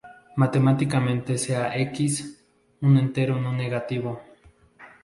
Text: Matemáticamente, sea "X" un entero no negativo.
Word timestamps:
Matemáticamente, 0.35 1.37
sea 1.37 1.77
"X" 1.77 2.43
un 2.81 2.97
entero 2.97 3.35
no 3.39 3.51
negativo. 3.53 4.11